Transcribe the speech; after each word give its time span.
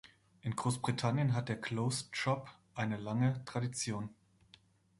In 0.41 0.55
Großbritannien 0.55 1.35
hat 1.35 1.47
der 1.47 1.61
Closed 1.61 2.17
Shop 2.17 2.49
eine 2.73 2.97
lange 2.97 3.45
Tradition. 3.45 4.09